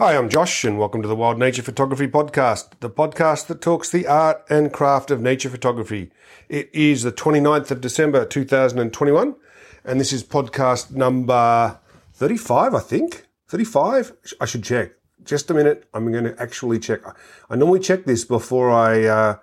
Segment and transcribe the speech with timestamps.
[0.00, 3.90] Hi, I'm Josh, and welcome to the Wild Nature Photography Podcast, the podcast that talks
[3.90, 6.10] the art and craft of nature photography.
[6.48, 9.34] It is the 29th of December 2021,
[9.84, 11.78] and this is podcast number
[12.14, 13.26] 35, I think.
[13.48, 14.12] 35?
[14.40, 14.92] I should check.
[15.22, 15.86] Just a minute.
[15.92, 17.00] I'm going to actually check.
[17.50, 19.36] I normally check this before I, uh,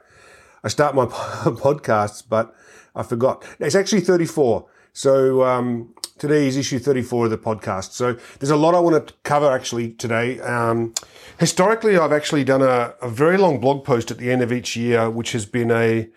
[0.63, 2.55] I start my podcasts, but
[2.95, 3.45] I forgot.
[3.59, 4.65] It's actually 34.
[4.91, 7.91] So, um, Today is issue 34 of the podcast.
[7.91, 10.39] So there's a lot I want to cover actually today.
[10.39, 10.95] Um,
[11.39, 14.75] historically, I've actually done a, a, very long blog post at the end of each
[14.75, 16.09] year, which has been a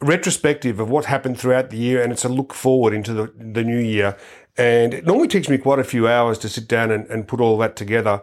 [0.00, 2.02] retrospective of what happened throughout the year.
[2.02, 4.18] And it's a look forward into the, the new year.
[4.58, 7.40] And it normally takes me quite a few hours to sit down and, and put
[7.40, 8.20] all that together.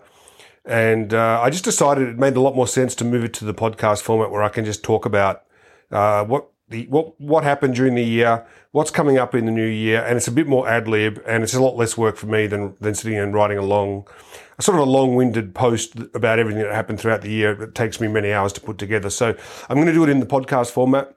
[0.66, 3.45] And uh, I just decided it made a lot more sense to move it to
[3.45, 5.44] the podcast format where I can just talk about
[5.90, 9.67] uh, what the what what happened during the year, what's coming up in the new
[9.67, 12.25] year, and it's a bit more ad lib, and it's a lot less work for
[12.27, 14.07] me than than sitting and writing a long,
[14.57, 17.61] a sort of a long winded post about everything that happened throughout the year.
[17.61, 19.36] It takes me many hours to put together, so
[19.69, 21.16] I'm going to do it in the podcast format.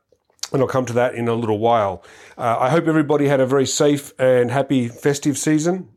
[0.52, 2.04] And I'll come to that in a little while.
[2.38, 5.88] Uh, I hope everybody had a very safe and happy festive season.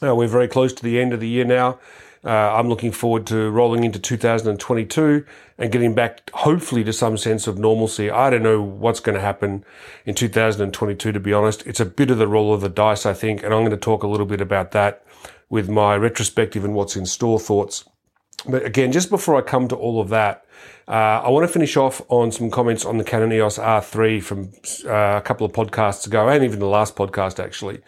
[0.00, 1.80] Uh, we're very close to the end of the year now.
[2.26, 5.24] Uh, I'm looking forward to rolling into 2022
[5.58, 8.10] and getting back, hopefully, to some sense of normalcy.
[8.10, 9.64] I don't know what's going to happen
[10.04, 11.64] in 2022, to be honest.
[11.68, 13.76] It's a bit of the roll of the dice, I think, and I'm going to
[13.76, 15.04] talk a little bit about that
[15.48, 17.84] with my retrospective and what's in store thoughts.
[18.44, 20.46] But again, just before I come to all of that,
[20.88, 24.52] uh, I want to finish off on some comments on the Canon EOS R3 from
[24.84, 27.80] uh, a couple of podcasts ago, and even the last podcast actually.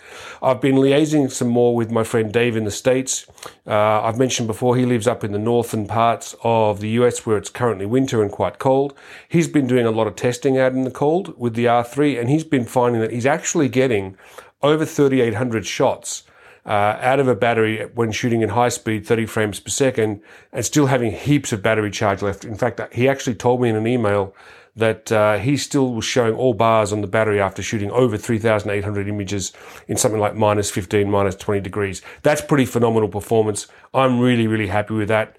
[0.43, 3.27] I've been liaising some more with my friend Dave in the States.
[3.67, 7.37] Uh, I've mentioned before he lives up in the northern parts of the US where
[7.37, 8.95] it's currently winter and quite cold.
[9.29, 12.29] He's been doing a lot of testing out in the cold with the R3, and
[12.29, 14.17] he's been finding that he's actually getting
[14.61, 16.25] over 3,800 shots
[16.69, 20.21] uh, out of a battery when shooting in high speed, 30 frames per second,
[20.53, 22.45] and still having heaps of battery charge left.
[22.45, 24.35] In fact, he actually told me in an email
[24.77, 29.09] that uh, he still was showing all bars on the battery after shooting over 3,800
[29.09, 29.53] images
[29.89, 32.03] in something like minus 15, minus 20 degrees.
[32.23, 33.67] That's pretty phenomenal performance.
[33.95, 35.37] I'm really, really happy with that.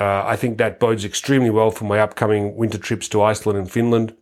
[0.00, 3.70] Uh, I think that bodes extremely well for my upcoming winter trips to Iceland and
[3.70, 4.14] Finland.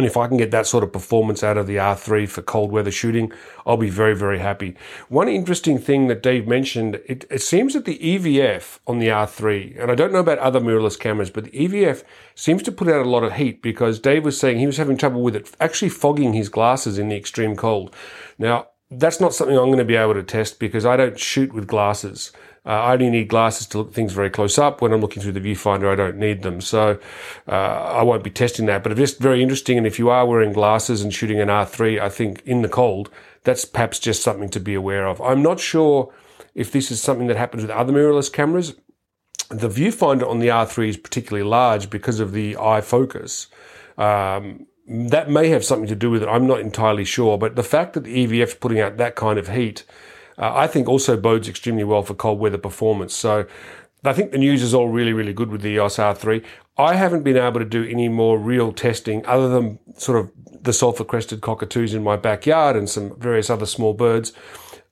[0.00, 2.72] And if I can get that sort of performance out of the R3 for cold
[2.72, 3.30] weather shooting,
[3.66, 4.74] I'll be very, very happy.
[5.10, 9.78] One interesting thing that Dave mentioned, it, it, seems that the EVF on the R3,
[9.78, 12.02] and I don't know about other mirrorless cameras, but the EVF
[12.34, 14.96] seems to put out a lot of heat because Dave was saying he was having
[14.96, 17.94] trouble with it actually fogging his glasses in the extreme cold.
[18.38, 21.52] Now, that's not something I'm going to be able to test because I don't shoot
[21.52, 22.32] with glasses.
[22.66, 24.82] Uh, I only need glasses to look things very close up.
[24.82, 26.60] When I'm looking through the viewfinder, I don't need them.
[26.60, 26.98] So
[27.48, 28.82] uh, I won't be testing that.
[28.82, 29.78] But it's very interesting.
[29.78, 33.10] And if you are wearing glasses and shooting an R3, I think in the cold,
[33.44, 35.20] that's perhaps just something to be aware of.
[35.22, 36.12] I'm not sure
[36.54, 38.74] if this is something that happens with other mirrorless cameras.
[39.48, 43.46] The viewfinder on the R3 is particularly large because of the eye focus.
[43.96, 46.28] Um, that may have something to do with it.
[46.28, 47.38] I'm not entirely sure.
[47.38, 49.84] But the fact that the EVF is putting out that kind of heat
[50.40, 53.14] uh, I think also bodes extremely well for cold weather performance.
[53.14, 53.46] So
[54.04, 56.42] I think the news is all really, really good with the EOS R3.
[56.78, 60.72] I haven't been able to do any more real testing other than sort of the
[60.72, 64.32] sulfur crested cockatoos in my backyard and some various other small birds.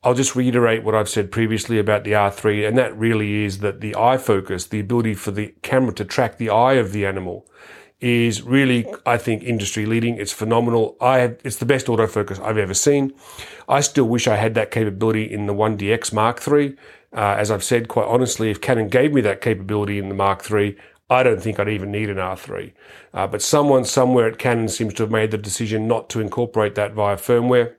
[0.04, 3.80] I'll just reiterate what I've said previously about the R3, and that really is that
[3.80, 7.48] the eye focus, the ability for the camera to track the eye of the animal,
[8.00, 10.16] is really, I think, industry leading.
[10.16, 10.96] It's phenomenal.
[11.00, 13.12] I have, it's the best autofocus I've ever seen.
[13.68, 16.76] I still wish I had that capability in the 1DX Mark III.
[17.12, 20.48] Uh, as I've said, quite honestly, if Canon gave me that capability in the Mark
[20.48, 20.76] III,
[21.10, 22.72] I don't think I'd even need an R3.
[23.14, 26.74] Uh, but someone somewhere at Canon seems to have made the decision not to incorporate
[26.74, 27.74] that via firmware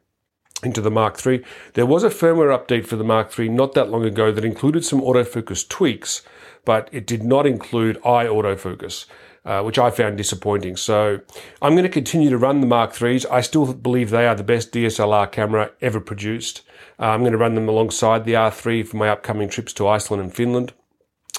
[0.63, 1.43] into the Mark III.
[1.73, 4.83] There was a firmware update for the Mark III not that long ago that included
[4.83, 6.23] some autofocus tweaks,
[6.65, 9.05] but it did not include eye autofocus
[9.45, 10.75] uh, which I found disappointing.
[10.75, 11.21] So
[11.61, 13.25] I'm going to continue to run the Mark IIIs.
[13.31, 16.61] I still believe they are the best DSLR camera ever produced.
[16.99, 20.21] Uh, I'm going to run them alongside the R3 for my upcoming trips to Iceland
[20.21, 20.73] and Finland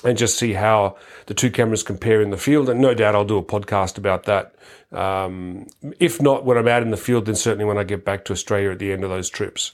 [0.04, 0.96] and just see how
[1.26, 2.68] the two cameras compare in the field.
[2.68, 4.54] And no doubt I'll do a podcast about that.
[4.92, 5.66] Um,
[5.98, 8.32] if not when I'm out in the field, then certainly when I get back to
[8.32, 9.72] Australia at the end of those trips.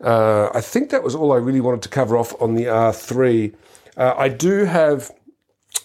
[0.00, 3.54] Uh, I think that was all I really wanted to cover off on the R3.
[3.96, 5.10] Uh, I do have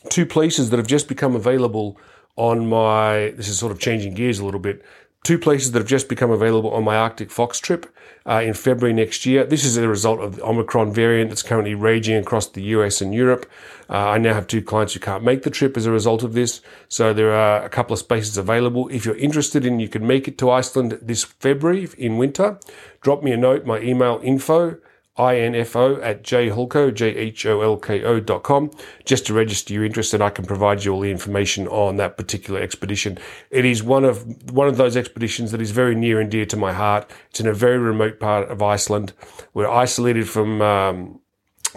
[0.10, 1.98] two places that have just become available
[2.36, 4.84] on my, this is sort of changing gears a little bit,
[5.24, 7.94] two places that have just become available on my Arctic Fox trip
[8.26, 9.46] uh, in February next year.
[9.46, 13.14] This is a result of the Omicron variant that's currently raging across the US and
[13.14, 13.50] Europe.
[13.90, 16.34] Uh, I now have two clients who can't make the trip as a result of
[16.34, 16.62] this.
[16.90, 18.88] So there are a couple of spaces available.
[18.90, 22.60] If you're interested and you can make it to Iceland this February in winter,
[23.02, 23.66] drop me a note.
[23.66, 24.78] My email info
[25.18, 28.72] info at jholko, J-H-O-L-K-O dot com,
[29.06, 32.18] just to register your interest and I can provide you all the information on that
[32.18, 33.18] particular expedition.
[33.50, 36.58] It is one of, one of those expeditions that is very near and dear to
[36.58, 37.10] my heart.
[37.30, 39.14] It's in a very remote part of Iceland.
[39.54, 41.20] We're isolated from, um,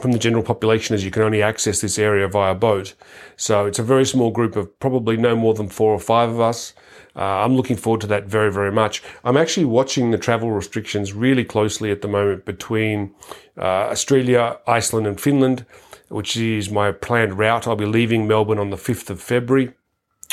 [0.00, 2.94] from the general population as you can only access this area via boat.
[3.36, 6.40] So it's a very small group of probably no more than four or five of
[6.40, 6.72] us.
[7.16, 9.02] Uh, I'm looking forward to that very, very much.
[9.22, 13.14] I'm actually watching the travel restrictions really closely at the moment between
[13.56, 15.64] uh, Australia, Iceland, and Finland,
[16.08, 17.68] which is my planned route.
[17.68, 19.74] I'll be leaving Melbourne on the 5th of February.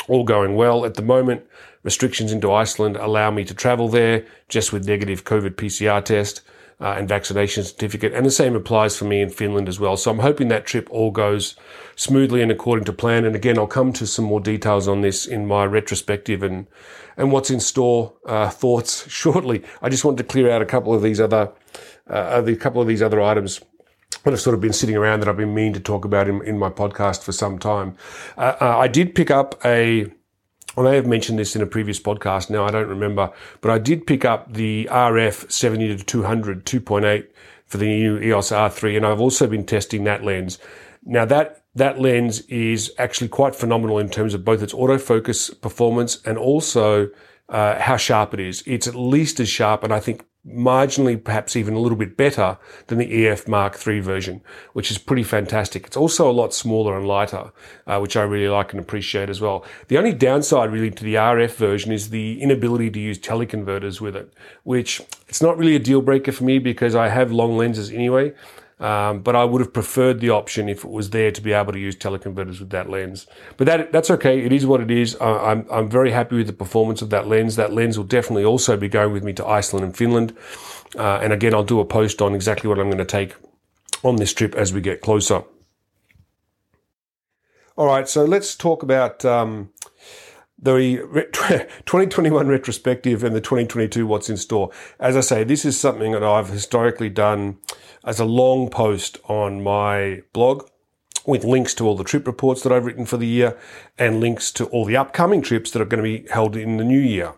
[0.08, 0.84] All going well.
[0.84, 1.46] At the moment,
[1.84, 6.42] restrictions into Iceland allow me to travel there just with negative COVID PCR test
[6.82, 8.12] uh, and vaccination certificate.
[8.12, 9.96] And the same applies for me in Finland as well.
[9.96, 11.54] So I'm hoping that trip all goes
[11.94, 13.24] smoothly and according to plan.
[13.24, 16.66] And again, I'll come to some more details on this in my retrospective and,
[17.16, 19.62] and what's in store uh, thoughts shortly.
[19.80, 21.52] I just wanted to clear out a couple of these other,
[22.10, 23.60] uh, a couple of these other items
[24.24, 26.42] that have sort of been sitting around that I've been meaning to talk about in,
[26.42, 27.96] in my podcast for some time.
[28.36, 30.12] Uh, uh I did pick up a
[30.76, 32.48] I may have mentioned this in a previous podcast.
[32.48, 33.30] Now I don't remember,
[33.60, 37.26] but I did pick up the RF 70 to 200 2.8
[37.66, 40.58] for the new EOS R3, and I've also been testing that lens.
[41.04, 46.20] Now that that lens is actually quite phenomenal in terms of both its autofocus performance
[46.24, 47.08] and also
[47.48, 48.62] uh, how sharp it is.
[48.66, 52.58] It's at least as sharp, and I think marginally, perhaps even a little bit better
[52.88, 54.40] than the EF Mark III version,
[54.72, 55.86] which is pretty fantastic.
[55.86, 57.52] It's also a lot smaller and lighter,
[57.86, 59.64] uh, which I really like and appreciate as well.
[59.88, 64.16] The only downside really to the RF version is the inability to use teleconverters with
[64.16, 64.32] it,
[64.64, 68.32] which it's not really a deal breaker for me because I have long lenses anyway.
[68.82, 71.72] Um, but I would have preferred the option if it was there to be able
[71.72, 73.28] to use teleconverters with that lens.
[73.56, 74.40] But that that's okay.
[74.40, 75.16] It is what it is.
[75.20, 77.54] I'm I'm very happy with the performance of that lens.
[77.54, 80.36] That lens will definitely also be going with me to Iceland and Finland.
[80.98, 83.36] Uh, and again, I'll do a post on exactly what I'm going to take
[84.02, 85.44] on this trip as we get closer.
[87.76, 89.70] All right, so let's talk about um,
[90.62, 90.98] the
[91.86, 94.70] 2021 retrospective and the 2022 what's in store.
[95.00, 97.58] As I say, this is something that I've historically done
[98.04, 100.68] as a long post on my blog
[101.26, 103.56] with links to all the trip reports that I've written for the year
[103.98, 106.84] and links to all the upcoming trips that are going to be held in the
[106.84, 107.34] new year.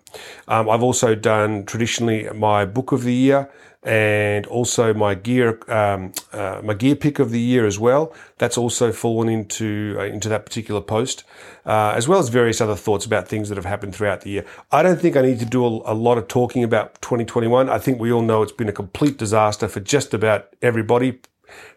[0.49, 3.51] Um, I've also done traditionally my book of the year
[3.85, 8.15] and also my gear, um, uh, my gear pick of the year as well.
[8.39, 11.25] That's also fallen into uh, into that particular post,
[11.67, 14.47] uh, as well as various other thoughts about things that have happened throughout the year.
[14.73, 17.69] I don't think I need to do a, a, lot of talking about 2021.
[17.69, 21.21] I think we all know it's been a complete disaster for just about everybody,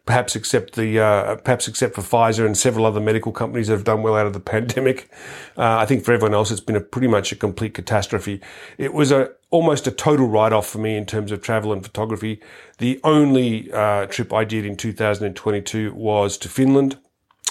[0.06, 3.84] perhaps except the uh, perhaps except for Pfizer and several other medical companies that have
[3.84, 5.10] done well out of the pandemic.
[5.58, 8.42] Uh, I think for everyone else, it's been a pretty much a complete catastrophe.
[8.78, 11.84] It was a almost a total write off for me in terms of travel and
[11.84, 12.42] photography.
[12.80, 16.98] The only uh, trip I did in 2022 was to Finland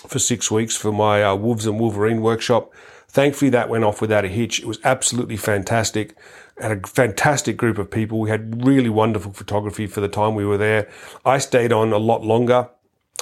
[0.07, 2.73] for six weeks for my uh, Wolves and Wolverine workshop.
[3.09, 4.61] Thankfully, that went off without a hitch.
[4.61, 6.17] It was absolutely fantastic
[6.59, 8.19] and a fantastic group of people.
[8.19, 10.89] We had really wonderful photography for the time we were there.
[11.25, 12.71] I stayed on a lot longer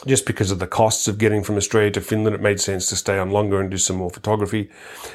[0.06, 2.96] just because of the costs of getting from Australia to Finland, it made sense to
[2.96, 4.70] stay on longer and do some more photography.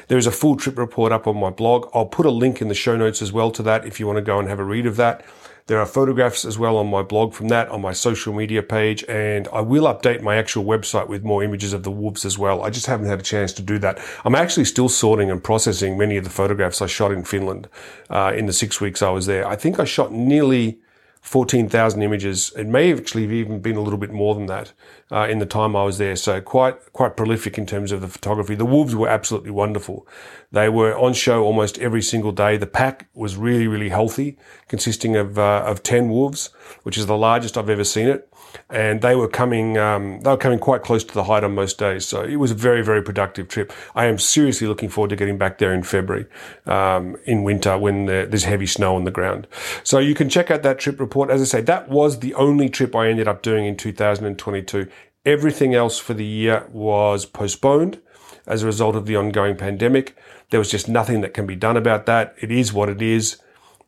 [0.08, 1.88] There is a full trip report up on my blog.
[1.94, 4.16] I'll put a link in the show notes as well to that if you want
[4.16, 5.24] to go and have a read of that.
[5.70, 9.04] There are photographs as well on my blog from that on my social media page,
[9.04, 12.64] and I will update my actual website with more images of the wolves as well.
[12.64, 14.00] I just haven't had a chance to do that.
[14.24, 17.68] I'm actually still sorting and processing many of the photographs I shot in Finland
[18.10, 19.46] uh, in the six weeks I was there.
[19.46, 20.80] I think I shot nearly
[21.20, 22.52] 14,000 images.
[22.56, 24.72] It may have actually even been a little bit more than that
[25.12, 26.16] uh, in the time I was there.
[26.16, 28.54] So quite quite prolific in terms of the photography.
[28.54, 30.06] The wolves were absolutely wonderful.
[30.50, 32.56] They were on show almost every single day.
[32.56, 36.50] The pack was really really healthy, consisting of uh, of 10 wolves,
[36.84, 38.29] which is the largest I've ever seen it
[38.68, 41.78] and they were coming um, they were coming quite close to the height on most
[41.78, 42.06] days.
[42.06, 43.72] So it was a very very productive trip.
[43.94, 46.26] I am seriously looking forward to getting back there in February
[46.66, 49.46] um, in winter when there's heavy snow on the ground.
[49.82, 51.30] So you can check out that trip report.
[51.30, 54.88] As I say, that was the only trip I ended up doing in 2022.
[55.26, 58.00] Everything else for the year was postponed
[58.46, 60.16] as a result of the ongoing pandemic.
[60.50, 62.34] There was just nothing that can be done about that.
[62.40, 63.36] It is what it is.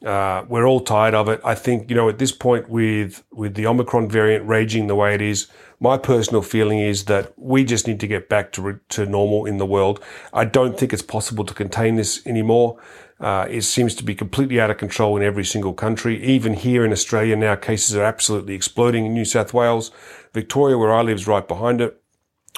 [0.05, 1.41] Uh, we're all tired of it.
[1.45, 5.15] I think you know at this point with with the Omicron variant raging the way
[5.15, 5.47] it is,
[5.79, 9.59] my personal feeling is that we just need to get back to to normal in
[9.59, 10.03] the world.
[10.33, 12.81] I don't think it's possible to contain this anymore.
[13.21, 16.21] Uh, it seems to be completely out of control in every single country.
[16.25, 19.93] Even here in Australia now, cases are absolutely exploding in New South Wales,
[20.33, 22.03] Victoria, where I live, is right behind it.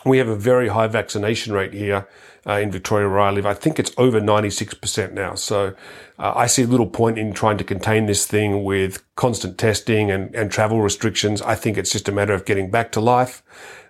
[0.07, 2.09] We have a very high vaccination rate here
[2.47, 3.47] uh, in Victoria where I live.
[3.47, 5.35] I think it's over 96% now.
[5.35, 5.75] So
[6.19, 10.35] uh, I see little point in trying to contain this thing with constant testing and,
[10.35, 11.41] and travel restrictions.
[11.43, 13.43] I think it's just a matter of getting back to life,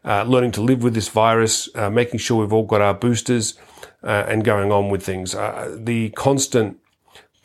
[0.04, 3.58] uh, learning to live with this virus, uh, making sure we've all got our boosters
[4.02, 5.34] uh, and going on with things.
[5.34, 6.78] Uh, the constant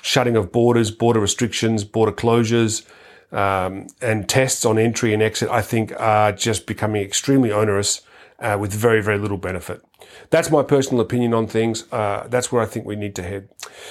[0.02, 2.86] shutting of borders, border restrictions, border closures,
[3.32, 8.02] um, and tests on entry and exit, I think are just becoming extremely onerous
[8.42, 9.82] uh, with very, very little benefit.
[10.30, 11.92] That's my personal opinion on things.
[11.92, 13.50] Uh, that's where I think we need to head.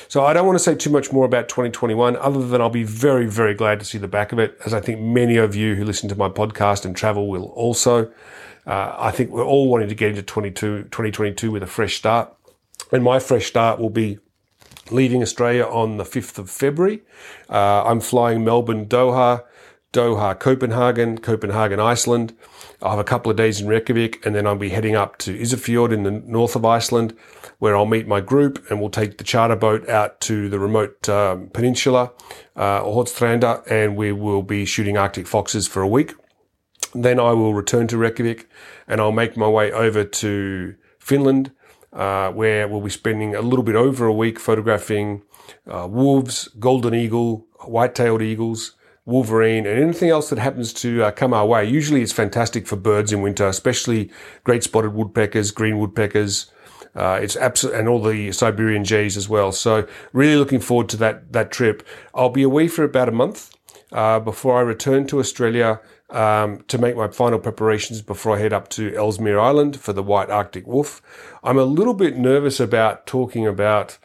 [0.09, 2.85] So I don't want to say too much more about 2021, other than I'll be
[2.85, 5.75] very, very glad to see the back of it, as I think many of you
[5.75, 8.11] who listen to my podcast and travel will also.
[8.67, 12.35] Uh, I think we're all wanting to get into 2022 with a fresh start.
[12.93, 14.19] And my fresh start will be
[14.91, 17.03] leaving Australia on the 5th of February.
[17.49, 19.45] Uh, I'm flying Melbourne, Doha,
[19.93, 22.37] Doha, Copenhagen, Copenhagen, Iceland.
[22.83, 25.37] I'll have a couple of days in Reykjavik and then I'll be heading up to
[25.39, 27.17] Isafjord in the north of Iceland
[27.59, 31.09] where I'll meet my group and we'll take the charter boat out to the remote
[31.09, 32.13] um, peninsula,
[32.55, 36.15] uh, Hornstranda, and we will be shooting Arctic foxes for a week.
[36.95, 38.47] Then I will return to Reykjavik
[38.87, 41.53] and I'll make my way over to Finland
[41.95, 45.23] uh, where we'll be spending a little bit over a week photographing
[45.67, 48.75] uh, wolves, golden eagle, white-tailed eagles,
[49.09, 51.65] wolverine, and anything else that happens to uh, come our way.
[51.65, 54.11] Usually, it's fantastic for birds in winter, especially
[54.45, 56.51] great spotted woodpeckers, green woodpeckers.
[56.95, 59.51] Uh, it's absolute, and all the Siberian jays as well.
[59.51, 61.87] So, really looking forward to that that trip.
[62.15, 63.57] I'll be away for about a month
[63.93, 68.53] uh, before I return to Australia um, to make my final preparations before I head
[68.53, 71.01] up to Ellesmere Island for the White Arctic Wolf.
[71.43, 73.99] I'm a little bit nervous about talking about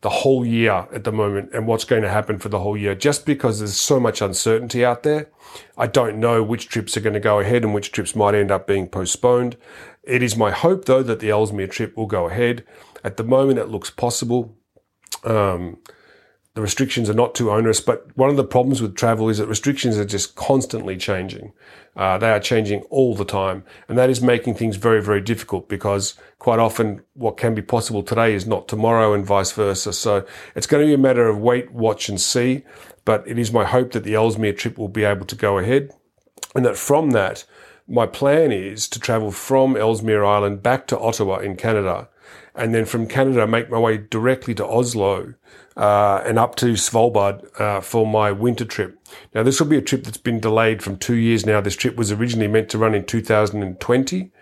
[0.00, 2.94] the whole year at the moment and what's going to happen for the whole year
[2.94, 5.28] just because there's so much uncertainty out there.
[5.76, 8.50] I don't know which trips are going to go ahead and which trips might end
[8.50, 9.56] up being postponed.
[10.04, 12.64] It is my hope though that the Ellesmere trip will go ahead.
[13.02, 14.56] At the moment, it looks possible.
[15.24, 15.78] Um,
[16.58, 17.80] the restrictions are not too onerous.
[17.80, 21.52] But one of the problems with travel is that restrictions are just constantly changing.
[21.94, 23.62] Uh, they are changing all the time.
[23.88, 28.02] And that is making things very, very difficult because quite often what can be possible
[28.02, 29.92] today is not tomorrow and vice versa.
[29.92, 32.64] So it's going to be a matter of wait, watch and see.
[33.04, 35.92] But it is my hope that the Ellesmere trip will be able to go ahead
[36.56, 37.44] and that from that,
[37.86, 42.08] my plan is to travel from Ellesmere Island back to Ottawa in Canada
[42.58, 45.34] and then from Canada make my way directly to Oslo
[45.78, 48.98] uh, and up to Svalbard uh, for my winter trip.
[49.34, 51.60] Now, this will be a trip that's been delayed from two years now.
[51.60, 54.32] This trip was originally meant to run in 2020.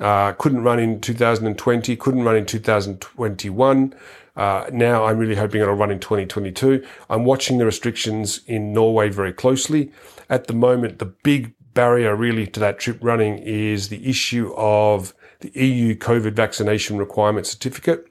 [0.00, 3.94] Uh, couldn't run in 2020, couldn't run in 2021.
[4.34, 6.84] Uh, now I'm really hoping it'll run in 2022.
[7.10, 9.92] I'm watching the restrictions in Norway very closely.
[10.30, 15.12] At the moment, the big barrier really to that trip running is the issue of
[15.40, 18.07] the EU COVID vaccination requirement certificate.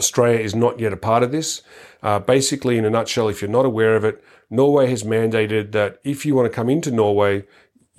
[0.00, 1.62] Australia is not yet a part of this.
[2.02, 5.98] Uh, basically, in a nutshell, if you're not aware of it, Norway has mandated that
[6.02, 7.44] if you want to come into Norway,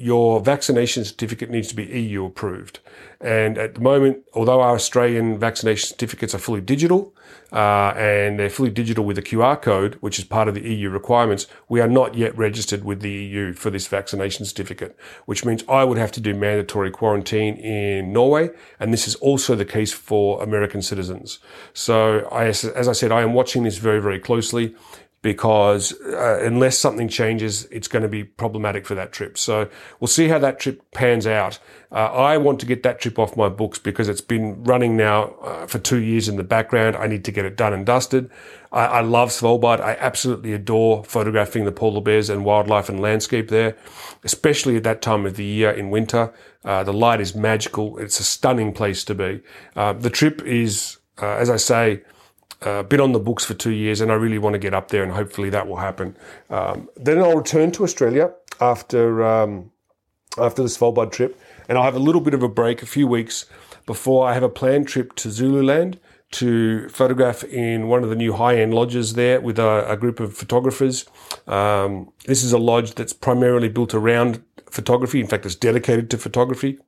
[0.01, 2.79] your vaccination certificate needs to be EU approved.
[3.19, 7.13] And at the moment, although our Australian vaccination certificates are fully digital,
[7.51, 10.89] uh, and they're fully digital with a QR code, which is part of the EU
[10.89, 15.63] requirements, we are not yet registered with the EU for this vaccination certificate, which means
[15.67, 18.49] I would have to do mandatory quarantine in Norway.
[18.79, 21.39] And this is also the case for American citizens.
[21.73, 24.73] So I, as I said, I am watching this very, very closely
[25.21, 29.37] because uh, unless something changes, it's going to be problematic for that trip.
[29.37, 31.59] So we'll see how that trip pans out.
[31.91, 35.35] Uh, I want to get that trip off my books because it's been running now
[35.41, 36.95] uh, for two years in the background.
[36.95, 38.31] I need to get it done and dusted.
[38.71, 39.79] I, I, love Svalbard.
[39.79, 43.75] I absolutely adore photographing the polar bears and wildlife and landscape there,
[44.23, 46.33] especially at that time of the year in winter.
[46.63, 47.97] Uh, the light is magical.
[47.99, 49.41] It's a stunning place to be.
[49.75, 52.03] Uh, the trip is, uh, as I say,
[52.61, 54.89] uh, been on the books for two years, and I really want to get up
[54.89, 56.17] there, and hopefully that will happen.
[56.49, 59.71] Um, then I'll return to Australia after um,
[60.37, 63.07] after the Svalbard trip, and I'll have a little bit of a break, a few
[63.07, 63.45] weeks
[63.85, 65.99] before I have a planned trip to Zululand
[66.31, 70.33] to photograph in one of the new high-end lodges there with a, a group of
[70.33, 71.05] photographers.
[71.47, 75.19] Um, this is a lodge that's primarily built around photography.
[75.19, 76.79] In fact, it's dedicated to photography.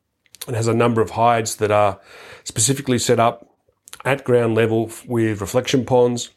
[0.48, 2.00] It has a number of hides that are
[2.46, 3.53] specifically set up
[4.06, 6.30] at ground level with reflection ponds.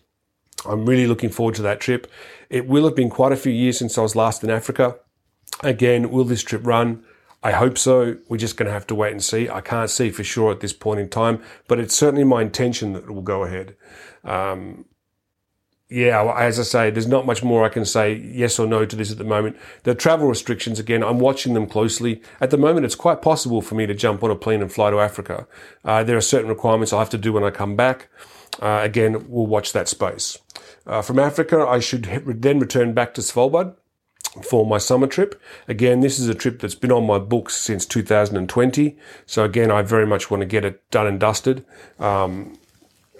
[0.65, 2.11] I'm really looking forward to that trip.
[2.49, 4.97] It will have been quite a few years since I was last in Africa.
[5.63, 7.05] Again, will this trip run?
[7.43, 8.17] I hope so.
[8.29, 9.49] We're just going to have to wait and see.
[9.49, 12.93] I can't see for sure at this point in time, but it's certainly my intention
[12.95, 13.77] that it will go ahead.
[14.25, 14.87] Um,
[15.89, 18.97] yeah, as I say, there's not much more I can say yes or no to
[18.97, 19.57] this at the moment.
[19.85, 22.21] The travel restrictions, again, I'm watching them closely.
[22.41, 24.91] At the moment, it's quite possible for me to jump on a plane and fly
[24.91, 25.47] to Africa.
[25.85, 28.09] Uh, there are certain requirements I'll have to do when I come back.
[28.61, 30.39] Uh, again, we'll watch that space.
[30.87, 33.77] Uh, from Africa, I should then return back to Svalbard
[34.43, 35.41] for my summer trip.
[35.69, 38.97] Again, this is a trip that's been on my books since 2020.
[39.25, 41.65] So again, I very much want to get it done and dusted.
[42.01, 42.59] Um,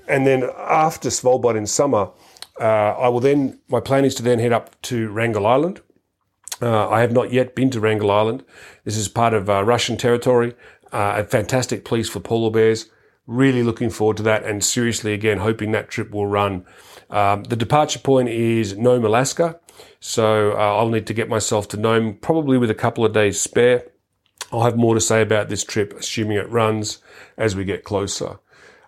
[0.09, 2.11] and then after Svalbard in summer,
[2.65, 5.81] I will then, my plan is to then head up to Wrangel Island.
[6.61, 8.45] Uh, I have not yet been to Wrangel Island.
[8.85, 10.55] This is part of uh, Russian territory,
[10.93, 12.91] uh, a fantastic place for polar bears.
[13.27, 16.65] Really looking forward to that and seriously again hoping that trip will run.
[17.11, 19.61] Um, the departure point is Nome, Alaska.
[20.01, 23.41] So uh, I'll need to get myself to Nome probably with a couple of days
[23.41, 23.85] spare.
[24.53, 26.99] I'll have more to say about this trip, assuming it runs
[27.37, 28.39] as we get closer.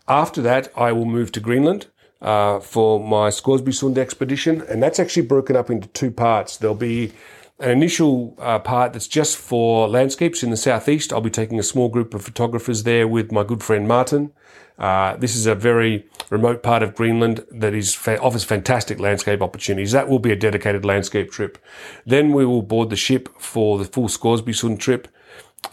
[0.06, 1.88] After that, I will move to Greenland
[2.20, 6.56] uh, for my Scoresby expedition, and that's actually broken up into two parts.
[6.56, 7.12] There'll be
[7.60, 11.12] an initial uh, part that's just for landscapes in the southeast.
[11.12, 14.32] I'll be taking a small group of photographers there with my good friend Martin.
[14.78, 19.42] Uh, this is a very remote part of Greenland that is fa- offers fantastic landscape
[19.42, 19.90] opportunities.
[19.90, 21.58] That will be a dedicated landscape trip.
[22.06, 25.08] Then we will board the ship for the full Scoresby Sund trip.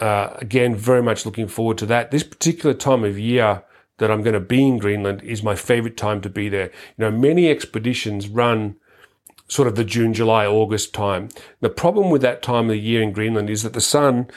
[0.00, 2.10] Uh, again, very much looking forward to that.
[2.10, 3.62] This particular time of year
[3.98, 6.70] that I'm going to be in Greenland is my favorite time to be there.
[6.96, 8.76] You know, many expeditions run
[9.48, 11.28] sort of the June, July, August time.
[11.60, 14.28] The problem with that time of the year in Greenland is that the sun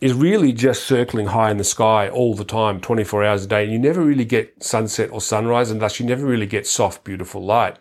[0.00, 3.64] is really just circling high in the sky all the time, 24 hours a day.
[3.64, 7.04] And you never really get sunset or sunrise, and thus you never really get soft,
[7.04, 7.76] beautiful light.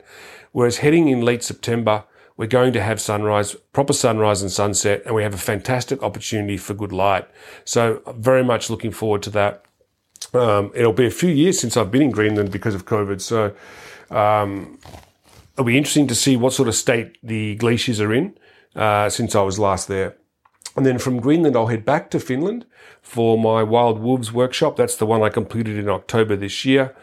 [0.51, 2.03] Whereas heading in late September,
[2.37, 6.57] we're going to have sunrise, proper sunrise and sunset, and we have a fantastic opportunity
[6.57, 7.27] for good light.
[7.65, 9.65] So very much looking forward to that.
[10.33, 13.21] Um, it'll be a few years since I've been in Greenland because of COVID.
[13.21, 13.53] So
[14.09, 14.79] um,
[15.53, 18.37] it'll be interesting to see what sort of state the glaciers are in
[18.75, 20.15] uh, since I was last there.
[20.75, 22.65] And then from Greenland, I'll head back to Finland
[23.01, 24.77] for my Wild Wolves workshop.
[24.77, 26.95] That's the one I completed in October this year.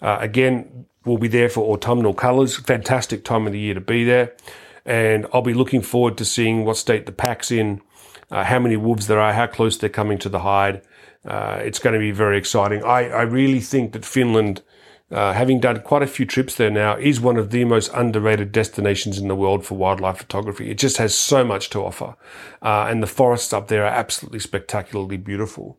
[0.00, 2.56] Uh, again, we'll be there for autumnal colours.
[2.56, 4.36] Fantastic time of the year to be there.
[4.84, 7.80] And I'll be looking forward to seeing what state the pack's in,
[8.30, 10.82] uh, how many wolves there are, how close they're coming to the hide.
[11.24, 12.82] Uh, it's going to be very exciting.
[12.84, 14.62] I, I really think that Finland
[15.10, 18.50] uh, having done quite a few trips there now, is one of the most underrated
[18.50, 20.68] destinations in the world for wildlife photography.
[20.68, 22.16] It just has so much to offer.
[22.60, 25.78] Uh, and the forests up there are absolutely spectacularly beautiful.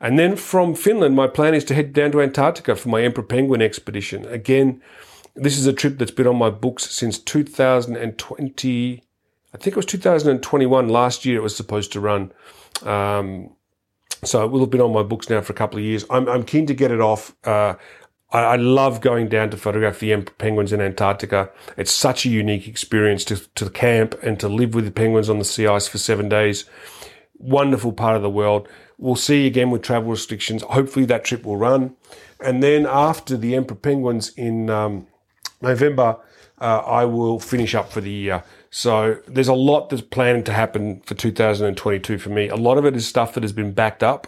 [0.00, 3.22] And then from Finland, my plan is to head down to Antarctica for my Emperor
[3.22, 4.26] Penguin expedition.
[4.26, 4.82] Again,
[5.36, 9.03] this is a trip that's been on my books since 2020.
[9.54, 10.88] I think it was 2021.
[10.88, 12.32] Last year it was supposed to run.
[12.82, 13.54] Um,
[14.24, 16.04] so it will have been on my books now for a couple of years.
[16.10, 17.36] I'm, I'm keen to get it off.
[17.44, 17.74] Uh,
[18.32, 21.50] I, love going down to photograph the Emperor penguins in Antarctica.
[21.76, 25.38] It's such a unique experience to, to camp and to live with the penguins on
[25.38, 26.64] the sea ice for seven days.
[27.38, 28.66] Wonderful part of the world.
[28.98, 30.62] We'll see again with travel restrictions.
[30.62, 31.94] Hopefully that trip will run.
[32.44, 35.06] And then after the Emperor Penguins in um,
[35.60, 36.16] November,
[36.60, 38.42] uh, I will finish up for the year.
[38.76, 42.48] So there's a lot that's planning to happen for 2022 for me.
[42.48, 44.26] A lot of it is stuff that has been backed up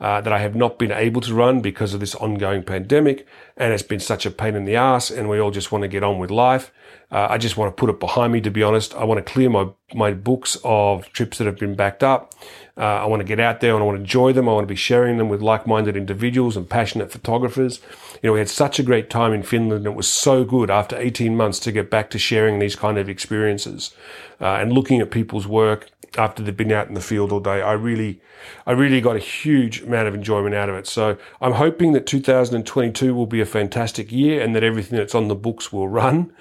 [0.00, 3.26] uh, that I have not been able to run because of this ongoing pandemic.
[3.56, 5.88] And it's been such a pain in the ass and we all just want to
[5.88, 6.70] get on with life.
[7.10, 8.94] Uh, I just want to put it behind me, to be honest.
[8.94, 12.34] I want to clear my, my books of trips that have been backed up.
[12.76, 14.48] Uh, I want to get out there and I want to enjoy them.
[14.48, 17.80] I want to be sharing them with like-minded individuals and passionate photographers.
[18.22, 20.70] You know, we had such a great time in Finland and it was so good
[20.70, 23.94] after 18 months to get back to sharing these kind of experiences
[24.40, 27.60] uh, and looking at people's work after they've been out in the field all day.
[27.60, 28.20] I really,
[28.66, 30.86] I really got a huge amount of enjoyment out of it.
[30.86, 35.28] So I'm hoping that 2022 will be a fantastic year and that everything that's on
[35.28, 36.32] the books will run.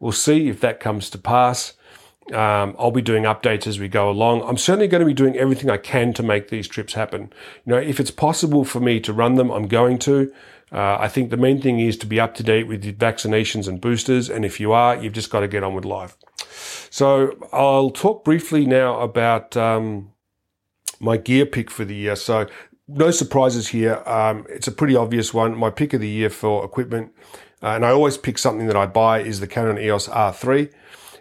[0.00, 1.74] We'll see if that comes to pass.
[2.32, 4.42] Um, I'll be doing updates as we go along.
[4.42, 7.32] I'm certainly going to be doing everything I can to make these trips happen.
[7.66, 10.32] You know, if it's possible for me to run them, I'm going to.
[10.72, 13.68] Uh, I think the main thing is to be up to date with your vaccinations
[13.68, 14.28] and boosters.
[14.28, 16.16] And if you are, you've just got to get on with life.
[16.90, 20.12] So I'll talk briefly now about um,
[21.00, 22.16] my gear pick for the year.
[22.16, 22.46] So
[22.88, 24.02] no surprises here.
[24.06, 25.56] Um, it's a pretty obvious one.
[25.56, 27.12] My pick of the year for equipment,
[27.62, 30.70] uh, and I always pick something that I buy is the Canon EOS R3,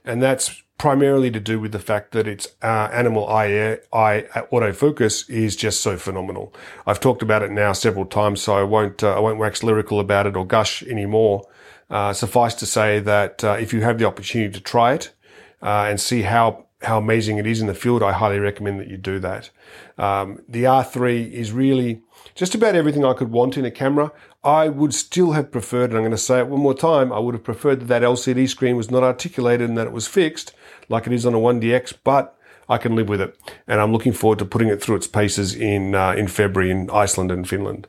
[0.05, 5.29] and that's primarily to do with the fact that its uh, animal eye, eye autofocus
[5.29, 6.53] is just so phenomenal.
[6.85, 9.99] I've talked about it now several times, so I won't uh, I won't wax lyrical
[9.99, 11.47] about it or gush anymore.
[11.89, 15.13] Uh, suffice to say that uh, if you have the opportunity to try it
[15.61, 18.89] uh, and see how how amazing it is in the field, I highly recommend that
[18.89, 19.49] you do that.
[19.97, 22.01] Um, the R3 is really
[22.35, 24.11] just about everything I could want in a camera.
[24.43, 27.19] I would still have preferred, and I'm going to say it one more time, I
[27.19, 30.53] would have preferred that that LCD screen was not articulated and that it was fixed
[30.89, 33.37] like it is on a 1DX, but I can live with it.
[33.67, 36.89] And I'm looking forward to putting it through its paces in, uh, in February in
[36.89, 37.87] Iceland and Finland.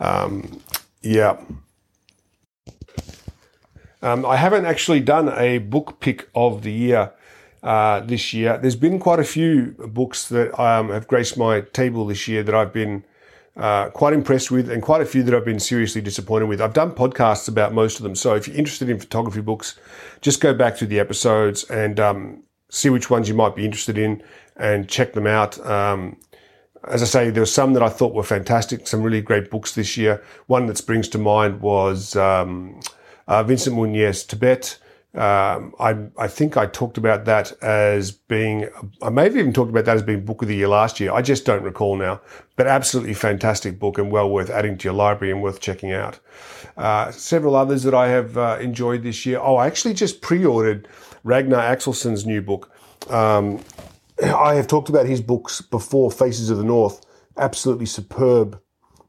[0.00, 0.60] Um,
[1.02, 1.38] yeah.
[4.02, 7.12] Um, I haven't actually done a book pick of the year
[7.64, 8.58] uh, this year.
[8.58, 12.54] There's been quite a few books that um, have graced my table this year that
[12.54, 13.04] I've been
[13.56, 16.60] uh, quite impressed with, and quite a few that I've been seriously disappointed with.
[16.60, 19.78] I've done podcasts about most of them, so if you're interested in photography books,
[20.20, 23.96] just go back through the episodes and um, see which ones you might be interested
[23.96, 24.22] in
[24.56, 25.58] and check them out.
[25.64, 26.18] Um,
[26.86, 29.74] as I say, there were some that I thought were fantastic, some really great books
[29.74, 30.22] this year.
[30.48, 32.80] One that springs to mind was um,
[33.26, 34.78] uh, Vincent Munier, Tibet.
[35.14, 38.68] Um, I, I think I talked about that as being,
[39.00, 41.12] I may have even talked about that as being book of the year last year.
[41.12, 42.20] I just don't recall now,
[42.56, 46.18] but absolutely fantastic book and well worth adding to your library and worth checking out.
[46.76, 49.38] Uh, several others that I have uh, enjoyed this year.
[49.40, 50.88] Oh, I actually just pre-ordered
[51.22, 52.72] Ragnar Axelsson's new book.
[53.08, 53.60] Um,
[54.20, 57.06] I have talked about his books before, Faces of the North.
[57.36, 58.60] Absolutely superb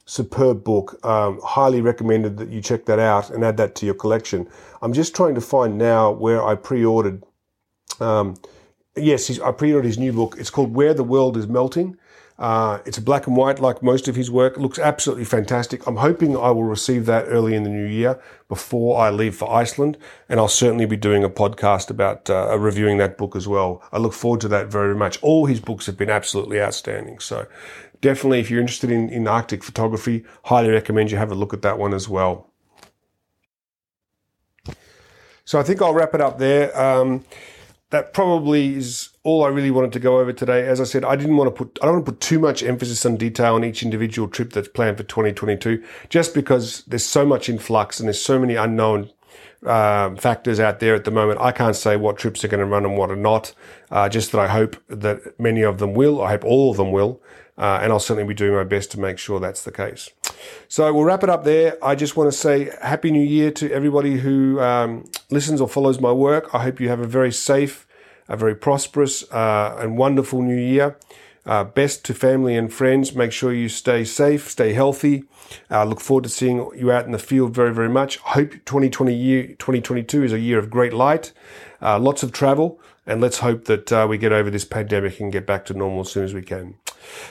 [0.06, 1.04] superb book.
[1.06, 4.48] Um, highly recommended that you check that out and add that to your collection.
[4.82, 7.24] I'm just trying to find now where I pre-ordered.
[8.00, 8.36] Um,
[8.96, 10.36] yes, I pre-ordered his new book.
[10.38, 11.98] It's called Where the World is Melting.
[12.38, 14.58] Uh, it's black and white, like most of his work.
[14.58, 15.88] It looks absolutely fantastic.
[15.88, 18.20] I'm hoping I will receive that early in the new year
[18.50, 22.98] before I leave for Iceland, and I'll certainly be doing a podcast about uh, reviewing
[22.98, 23.82] that book as well.
[23.94, 25.18] I look forward to that very much.
[25.22, 27.20] All his books have been absolutely outstanding.
[27.20, 27.48] So,
[28.02, 31.62] definitely, if you're interested in, in Arctic photography, highly recommend you have a look at
[31.62, 32.52] that one as well.
[35.46, 36.78] So, I think I'll wrap it up there.
[36.78, 37.24] Um,
[37.92, 40.66] that probably is all I really wanted to go over today.
[40.66, 42.64] As I said, I didn't want to put, I don't want to put too much
[42.64, 47.26] emphasis on detail on each individual trip that's planned for 2022, just because there's so
[47.26, 49.10] much in flux and there's so many unknown
[49.66, 51.42] um, factors out there at the moment.
[51.42, 53.54] I can't say what trips are going to run and what are not.
[53.90, 56.22] Uh, just that I hope that many of them will.
[56.22, 57.22] I hope all of them will.
[57.58, 60.12] Uh, and I'll certainly be doing my best to make sure that's the case.
[60.68, 61.84] So we'll wrap it up there.
[61.84, 66.00] I just want to say Happy New Year to everybody who um, listens or follows
[66.00, 66.54] my work.
[66.54, 67.88] I hope you have a very safe,
[68.28, 70.98] a very prosperous, uh, and wonderful New Year.
[71.46, 73.14] Uh, best to family and friends.
[73.14, 75.26] Make sure you stay safe, stay healthy.
[75.70, 78.18] Uh, look forward to seeing you out in the field very, very much.
[78.18, 81.34] Hope 2020 year, 2022 is a year of great light,
[81.84, 85.32] uh, lots of travel, and let's hope that uh, we get over this pandemic and
[85.32, 86.76] get back to normal as soon as we can.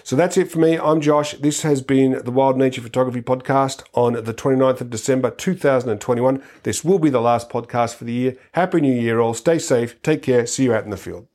[0.02, 0.78] So that's it for me.
[0.78, 1.34] I'm Josh.
[1.34, 6.42] This has been the Wild Nature Photography Podcast on the 29th of December 2021.
[6.62, 8.36] This will be the last podcast for the year.
[8.52, 9.34] Happy New Year all.
[9.34, 10.00] Stay safe.
[10.02, 10.46] Take care.
[10.46, 11.26] See you out in the field.